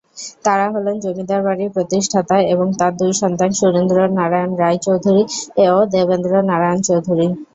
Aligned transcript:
তারা 0.45 0.65
হলেন 0.73 0.95
জমিদার 1.03 1.41
বাড়ির 1.47 1.73
প্রতিষ্ঠাতা 1.75 2.35
এবং 2.53 2.67
তার 2.79 2.93
দুই 2.99 3.11
সন্তান 3.21 3.51
সুরেন্দ্র 3.59 3.97
নারায়ণ 4.17 4.51
রায় 4.61 4.79
চৌধুরী 4.85 5.23
ও 5.69 5.79
দেবেন্দ্র 5.93 6.31
নারায়ণ 6.49 6.79
চৌধুরী। 6.87 7.27